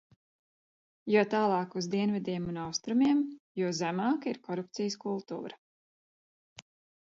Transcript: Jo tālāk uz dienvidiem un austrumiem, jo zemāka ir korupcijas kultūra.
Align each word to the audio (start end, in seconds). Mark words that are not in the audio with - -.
Jo 1.15 1.21
tālāk 1.33 1.75
uz 1.81 1.89
dienvidiem 1.95 2.47
un 2.53 2.57
austrumiem, 2.61 3.21
jo 3.61 3.69
zemāka 3.81 4.33
ir 4.33 4.41
korupcijas 4.49 4.97
kultūra. 5.05 5.61